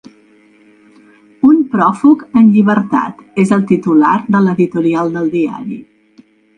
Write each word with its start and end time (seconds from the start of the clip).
Un 1.49 1.59
pròfug 1.75 2.25
en 2.43 2.49
llibertat, 2.57 3.23
és 3.47 3.55
el 3.61 3.65
titular 3.75 4.17
de 4.33 4.45
l’editorial 4.49 5.19
del 5.21 5.33
diari. 5.39 5.83